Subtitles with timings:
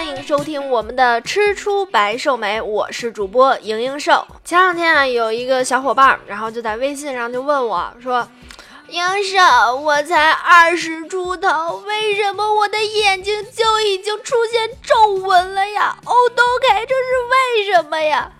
[0.00, 4.26] 欢迎收听我们的吃出白瘦美，我是主播莹莹瘦。
[4.42, 8.26] 前两天啊，有一个小伙伴，然后就在微信上就问我说
[8.88, 15.94] ：“莹瘦，我才二十出头，为什么我的眼睛就已经出现皱纹了呀？
[16.06, 18.32] 哦，都给，这是为什么呀？”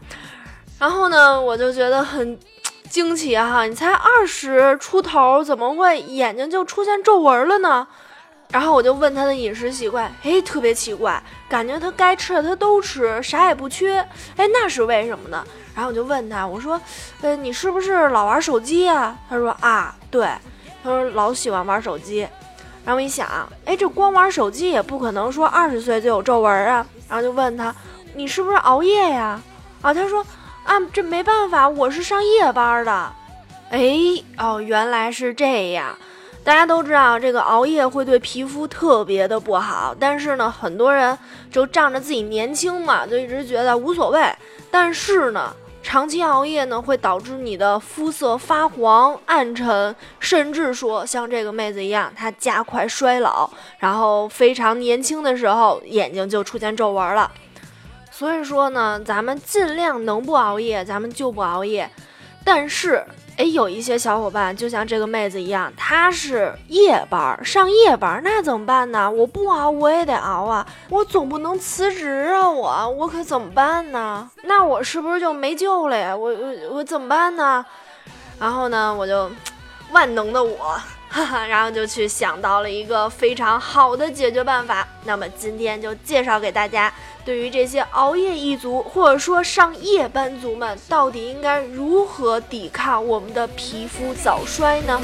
[0.81, 2.41] 然后呢，我就觉得很
[2.89, 7.87] 惊奇哈，你才二十出头，怎么会眼睛就出现皱纹了呢？
[8.53, 13.99] 然后我就问他的饮食习惯，哎，特别奇怪，感觉他该吃的他都吃，啥也不缺，
[14.37, 15.45] 哎，那是为什么呢？
[15.75, 16.81] 然后我就问他，我说，
[17.21, 19.17] 呃，你是不是老玩手机呀？
[19.29, 20.27] 他说啊，对，
[20.83, 22.27] 他说老喜欢玩手机。
[22.85, 23.29] 然后我一想，
[23.67, 26.85] 哎，这光玩手机也不可能说二十岁就有皱纹啊。
[27.09, 27.73] 然后就问他，
[28.15, 29.41] 你是不是熬夜呀？
[29.81, 30.27] 啊，他说
[30.65, 33.13] 啊，这没办法，我是上夜班的。
[33.71, 33.81] 哎，
[34.39, 35.97] 哦，原来是这样。
[36.51, 39.95] 大家都知道，这个熬夜会对皮肤特别的不好。
[40.01, 41.17] 但是呢，很多人
[41.49, 44.21] 就仗着自己年轻嘛，就一直觉得无所谓。
[44.69, 57.31] 但是呢，长期熬夜呢，会导致你的肤色发黄、暗沉，甚至说像这个妹子一样，她加快衰老，然后非常年轻的时候眼睛就出现皱纹了。
[58.11, 61.89] 所以说呢，咱们尽量能不熬夜，咱们就不熬夜。
[62.45, 63.07] 但是。
[63.41, 69.11] 哎，有一些小伙伴就像这个妹子一样，她是夜班上夜班，那怎么办呢？
[69.11, 74.29] 我不熬我也得熬啊，我总不能辞职啊，我我可怎么办呢？
[74.43, 76.15] 那我是不是就没救了呀？
[76.15, 77.65] 我我我怎么办呢？
[78.39, 79.31] 然后呢，我就
[79.91, 80.79] 万能的我。
[81.13, 84.87] 哈哈，然后就去想到了一个非常好的解决办法。
[85.05, 86.93] 那么今天就介绍给大家，
[87.25, 95.01] 对于这些熬夜一族或者说上夜班族们，到底应该如何抵抗我们的皮肤早衰呢？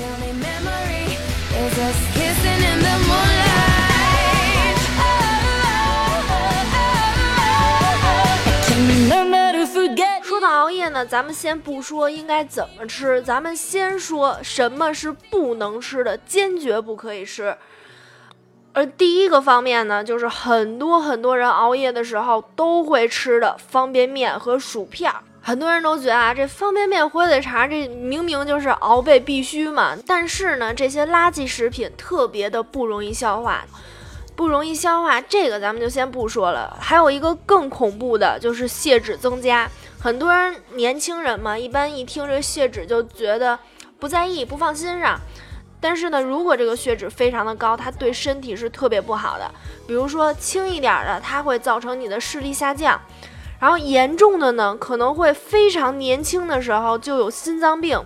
[10.87, 17.57] 说到熬夜呢，咱们先不说应该怎么吃，咱们先说什么是不能吃的，坚决不可以吃。
[18.73, 25.13] 而第一个方面呢，就是很多很多人熬夜的时候都会吃的方便面和薯片。
[25.43, 29.97] 很多人都觉得啊，这方便面、火腿肠，这明明就是熬背必须嘛。
[30.07, 33.65] 但是呢，这些垃圾食品特别的不容易消化。
[34.37, 36.77] 不容易消化，这个咱们就先不说了。
[36.79, 39.69] 还有一个更恐怖的，就是血脂增加。
[39.99, 43.59] 很多人年轻人嘛，一般一听这血脂就觉得
[43.99, 45.19] 不在意、不放心上。
[45.81, 49.51] 但是呢，如果这个血脂非常的高，它对身体是特别不好的。
[49.87, 52.99] 比如说轻一点的，它会造成你的视力下降；
[53.59, 58.01] 然后严重的呢，可能会非常年轻的时候就有心脏病。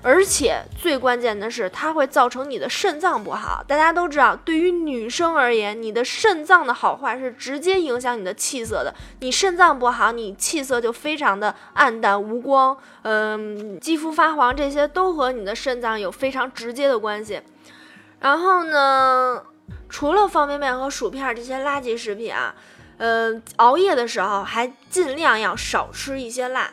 [0.00, 3.64] 而且最关键的是，它会造成你的肾脏不好。
[3.66, 8.94] 大家都知道，对于女生而言，你的肾脏的好坏是直接影响你的气色的。
[9.20, 17.40] 你肾脏不好，你气色就非常的暗淡无光，嗯，肌肤发黄，这些都和你的肾脏有非常直接的关系。
[18.20, 19.42] 然后呢，
[19.88, 22.54] 除了方便面和薯片这些垃圾食品啊，
[22.98, 26.70] 呃，熬夜的时候还尽量要少吃一些辣。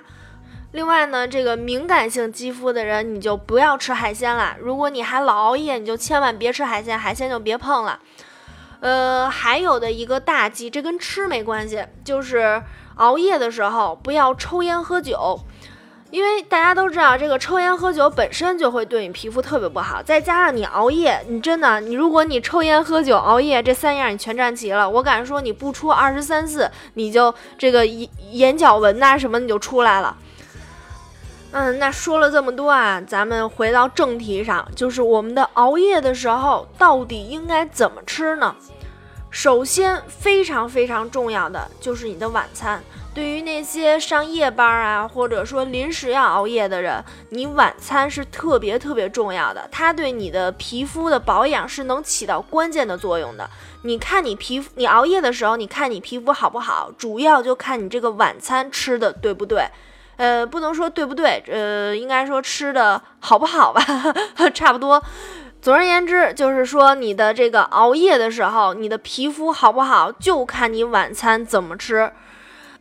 [0.75, 4.58] 另外呢，这个敏感性肌肤的人，你就不要吃海鲜了。
[4.59, 7.97] 如果你还老熬夜，你就千万别吃海鲜，海鲜就别碰了。
[8.81, 12.62] 呃，还有的一个大忌，这跟吃没关系，就是
[12.96, 15.40] 熬夜的时候不要抽烟喝酒，
[16.12, 30.18] 因为大家都知道，这个抽烟喝酒本身就会对你皮肤特别不好，再加上你熬夜，你真的，你如果你抽烟喝酒熬夜这三样你全占齐了，我敢说你不出二十三四，你就这个眼眼角纹呐什么你就出来了。
[31.58, 38.54] 嗯，那说了这么多啊，咱们回到正题上，就是我们的熬夜的时候到底应该怎么吃呢？
[39.32, 42.84] 首先，非常非常重要的就是你的晚餐。
[43.14, 53.50] 对于那些上夜班啊，或者说临时要熬夜的人，你晚餐是特别特别重要的，它对你的皮肤的保养是能起到关键的作用的。
[53.84, 59.66] 你看你皮肤，你熬夜的时候，你看你皮肤好不好，主要就看你这个晚餐吃的对不对。
[60.17, 63.81] 呃，不能说对不对，呃，应该说吃的好不好吧，
[64.53, 65.01] 差不多。
[65.62, 72.12] 总而言之，就是说你的这个熬夜的时候，你的皮肤好不好，就看你晚餐怎么吃。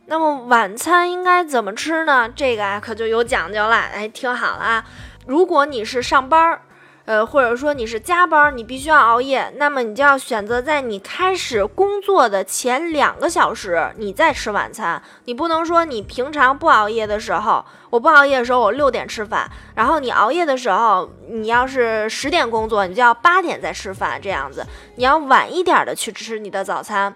[0.05, 2.29] 那么晚餐应该怎么吃呢？
[2.35, 3.75] 这个啊，可就有讲究了。
[3.75, 4.85] 哎，听好了啊，
[5.25, 6.61] 如果你是上班儿。
[7.05, 15.01] 呃，或者说你是加班，你必须要熬夜，那么你就要选择在你开始工作的前两个小时，你再吃晚餐。
[15.25, 24.65] 你不能说你平常不熬夜的时候，我不熬夜的时候我六点吃饭，然后你熬夜的时候，你要是十点工作，你就要八点再吃饭，这样子，
[24.95, 27.13] 你要晚一点的去吃你的早餐。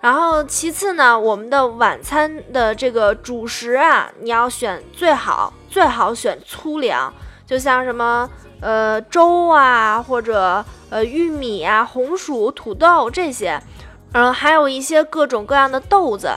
[0.00, 7.12] 然后其次呢，我们的晚餐的这个主食啊，你要选最好最好选粗粮，
[7.48, 8.28] 就像什么
[8.60, 13.58] 呃粥啊，或者呃玉米啊、红薯、土豆这些，
[14.12, 16.30] 嗯，还有一些各种各样的豆子，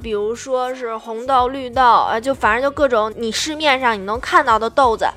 [0.00, 5.08] 比如说是红豆、绿豆，呃，就反正就各种你市面上你能看到的豆子，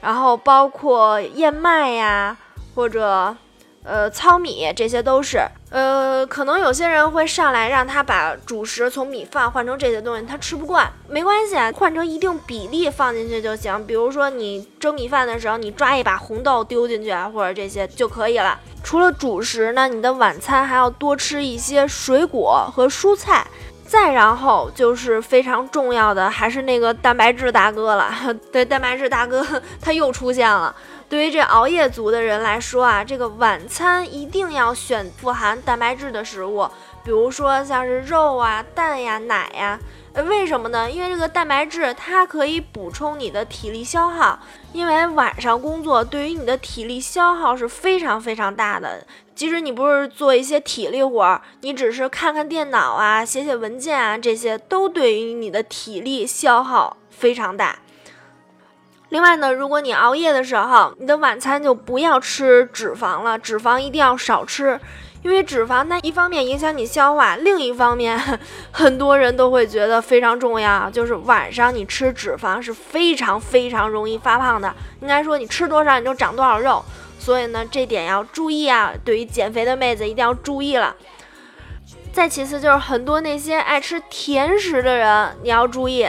[0.00, 2.36] 然后包括燕麦呀，
[2.74, 3.36] 或者。
[3.82, 5.38] 呃，糙米这些都是，
[5.70, 13.86] 呃，可能有些人会上来让他把主食从米饭换成这些东西，他吃不惯，没关系啊，换成一定比例放进去就行。
[13.86, 18.60] 比如说你蒸米饭的时候，你抓一把红豆丢进去啊，或者这些就可以了。
[18.84, 23.46] 除了主食呢，你的晚餐还要多吃一些水果和蔬菜。
[23.86, 28.14] 再然后就是非常重要的，还是那个蛋白质大哥了。
[28.52, 29.44] 对，蛋白质大哥
[29.82, 30.72] 他又出现了。
[31.10, 36.68] 对于这熬夜族的人来说啊，这个晚餐一定要选富含蛋白质的食物，
[37.02, 39.76] 比如说像是肉啊、蛋呀、奶呀。
[40.12, 40.88] 呃，为什么呢？
[40.88, 44.38] 因为这个蛋白质它可以补充你的体力消耗，
[44.72, 49.04] 因为晚上工作对于你的体力消耗是非常非常大的。
[49.34, 57.80] 即使你不是做一些体力活儿，你只是看看电脑啊、写写文件啊，这些都对于你的体力消耗非常大。
[59.10, 64.80] 另外呢，如果你熬夜的时候，你的晚餐就不要吃脂肪了，脂肪一定要少吃，
[65.22, 68.18] 因为脂肪它一方面影响你消化，另一方面
[68.70, 74.74] 很多人都会觉得非常重要，就是晚上你吃脂肪是非常非常容易发胖的。
[75.00, 76.84] 应该说你吃多少你就长多少肉。
[77.18, 78.94] 所以呢，这点要注意啊！
[79.04, 80.96] 对于减肥的妹子一定要注意了。
[82.14, 86.08] 再其次就是很多那些爱吃甜食的人，你要注意，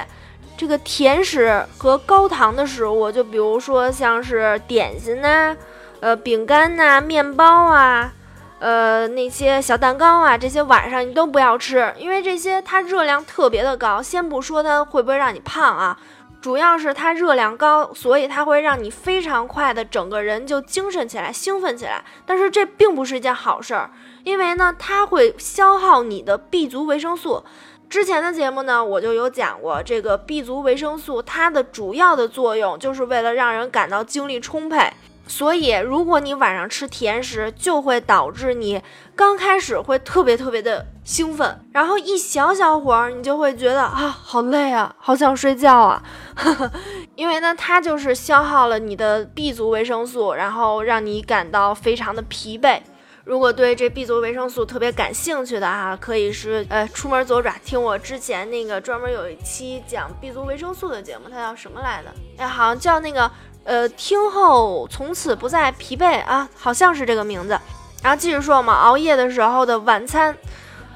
[0.57, 5.57] 这个甜食和高糖的食物，就比如说像是点心呐、
[5.99, 8.13] 呃饼干呐、面包啊、
[8.59, 14.01] 呃那些小蛋糕啊，这些晚上你都不要吃，因为这些它热量特别的高。
[14.01, 15.97] 先不说它会不会让你胖啊。
[16.39, 22.03] 主要是它热量高，所以它会让你非常快的整个人就精神起来、兴奋起来。
[22.25, 23.91] 但是这并不是一件好事儿，
[24.23, 27.43] 因为呢，它会消耗你的 B 族维生素。
[27.91, 34.93] 之前的节目呢，我就有讲过，这个 B 族维生素它的主要的作用就是为了让人感到精力充沛。
[35.27, 38.81] 所以，如果你晚上吃甜食，就会导致你
[39.13, 46.01] 刚开始会特别特别的兴奋，然后一小小会儿，你就会觉得啊，好累啊，好想睡觉啊。
[47.15, 52.79] 因为呢，它就是消耗了你的 B 族维生素，然后让你感到非常的疲惫。
[53.23, 62.09] 如果对这 B 族维生素特别感兴趣的哈，可以是呃出门左转听我之前那个专门有一期讲 B 族维生素的节目，它叫什么来着？
[62.37, 63.29] 哎，好像叫那个。
[63.63, 67.49] 呃，听后从此不再疲惫啊，好像是这个名字。
[68.01, 70.35] 然后继续说我们熬夜的时候的晚餐，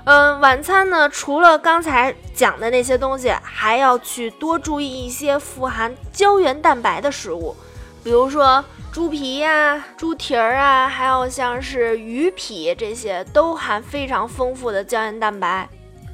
[0.05, 7.55] 嗯，晚餐呢，除了刚才讲的那些东西，还要去多注意一些富含胶原蛋白的食物，
[8.03, 15.67] 比如说猪皮呀、猪蹄儿啊，还有像是鱼皮这些，都含非常丰富的胶原蛋白。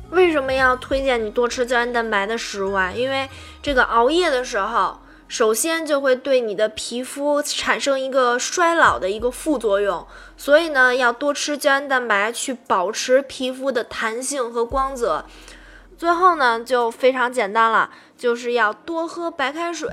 [0.09, 2.91] 为什么要推荐你多吃胶原蛋白的食物啊？
[2.91, 3.29] 因为
[3.61, 4.97] 这个熬夜的时候。
[5.27, 15.23] 首先就会对你的皮肤产生一个衰老的一个副作用，所以呢，要多吃胶原蛋白去保持皮肤的弹性和光泽。
[15.97, 19.87] 最后呢，就非常简单了，就是要多喝白开水，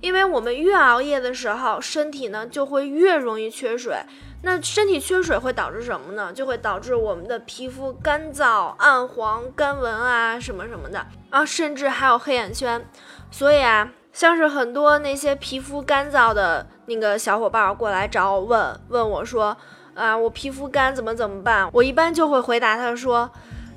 [0.00, 3.96] 因为我们越熬夜的时候，身体呢就会越容易缺水。
[4.42, 6.32] 那身体缺水会导致什么呢？
[6.32, 12.84] 就会导致我们的皮肤干燥、暗黄、干纹啊，什么什么的啊，甚至还有黑眼圈。
[13.30, 13.92] 所以啊。
[14.12, 19.56] 像是很多那些皮肤干燥的那个小伙伴过来找我问问我说，
[19.94, 21.70] 啊，我皮肤干怎么怎么办？
[21.72, 23.30] 我一般就会回答他说，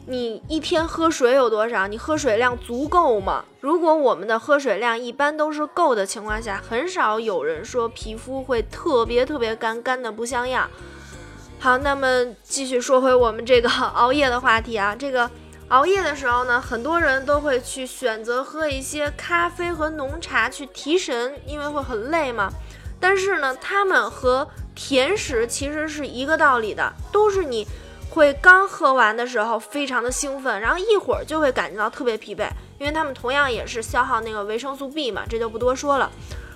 [0.05, 1.87] 你一天喝水有多少？
[1.87, 3.45] 你喝水量足够吗？
[3.61, 10.69] 如果我们的喝水量一般都是够的情况下，很少有人说皮肤会特别特别干，干的不像样。
[11.59, 15.29] 好，那么继续说回我们这个 熬夜的话题啊，这个。
[15.69, 22.51] 熬夜的时候呢，很多人都会去选择喝一些咖啡和浓茶去提神，因为会很累嘛。
[22.99, 27.65] 但是呢，他们和甜食其实是一个道理的，都是你
[28.13, 36.11] 会刚喝完的时候非常的兴奋，然后一会儿就会感觉到特别疲惫，因为他们同样也是消耗那个维生素 B 嘛，这就不多说了。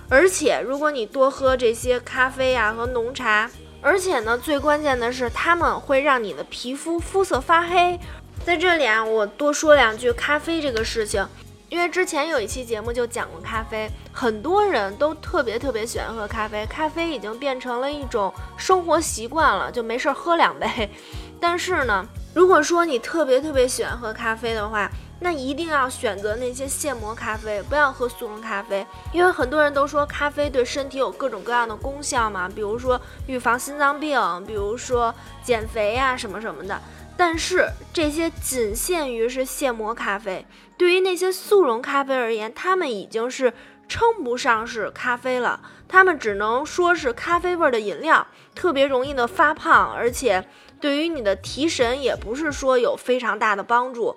[0.08, 3.50] 而且如果你多喝这些咖啡呀和浓茶，
[3.82, 7.98] 而且呢，最关键的是，它们会让你的皮肤肤色发黑。
[8.44, 11.26] 在这里啊，我多说两句咖啡这个事情，
[11.68, 20.90] 因为之前有一期节目就讲过咖啡，很多人都特别特别喜欢喝咖啡，咖啡已经变成了一种生活习惯了，就没事喝两杯。
[21.38, 36.80] 但是呢， 如果说你特别特别喜欢喝咖啡的话，那一定要选择那些现磨咖啡，不要喝速溶咖啡，因为很多人都说咖啡对身体有各种各样的功效嘛，比如说预防心脏病，比如说减肥呀什么什么的。
[37.18, 40.46] 但是这些仅限于是现磨咖啡，
[40.76, 43.52] 对于那些速溶咖啡而言，它们已经是
[43.88, 50.46] 称不上是咖啡了，它们只能说是咖啡味的饮料，特别容易的发胖，而且
[50.80, 54.16] 对于你的提神也不是说有非常大的帮助。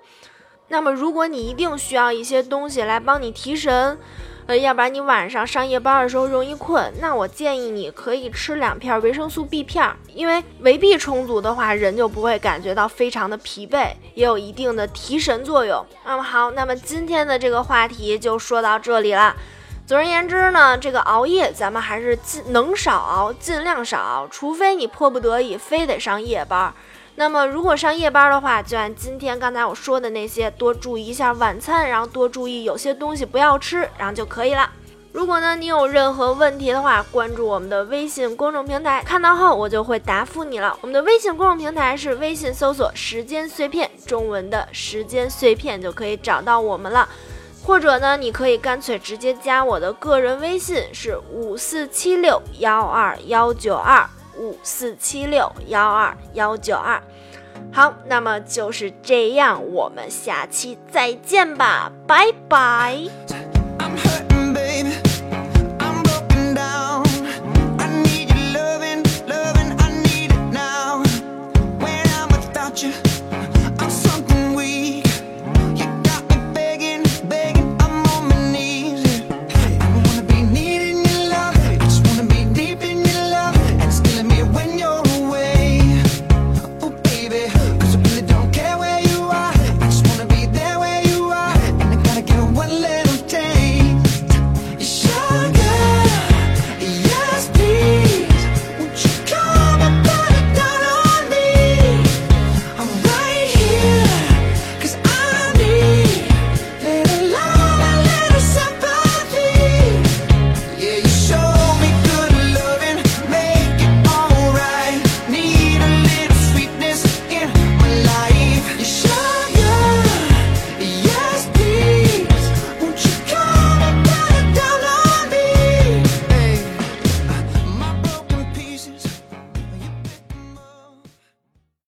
[0.67, 3.97] 那么，如果你一定需要一些东西来帮你提神，
[4.57, 15.85] 要不然你晚上上夜班的时候容易困，那我建议你可以吃两片维生素 B 片，因为维 B 充足的话，人就不会感觉到非常的疲惫，也有一定的提神作用。
[16.05, 19.35] 那么好，那么今天的这个话题就说到这里了。
[19.85, 26.73] 总而言之呢，这个熬夜咱们还是尽能少熬，尽量少熬，除非你迫不得已非得上夜班。
[27.15, 34.69] 那么，如果上夜班的话，就按今天刚才我说的那些，多注意一下晚餐，然后多注意有些东西不要吃，然后就可以了。
[35.11, 40.75] 如果呢你有任何问题的话，关注我们的微信公众平台，看到后我就会答复你了。
[40.79, 47.07] 我们的微信公众平台是微信搜索“时间碎片”中文的时间碎片就可以找到我们了。
[47.63, 54.09] 或者呢，你可以干脆直接加我的个人微信，是五四七六幺二幺九二。
[54.41, 56.99] 五四七六幺二幺九二，
[57.71, 62.97] 好，那么就是这样，我们下期再见吧，拜拜。